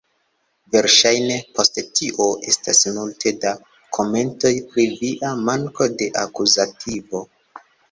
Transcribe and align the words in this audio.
Verŝajne, 0.75 1.35
post 1.57 1.77
tio, 1.99 2.25
estas 2.53 2.81
multe 2.95 3.35
da 3.45 3.53
komentoj 3.99 4.53
pri 4.73 4.89
via 5.05 5.37
manko 5.45 5.91
de 6.03 6.11
akuzativo. 6.27 7.25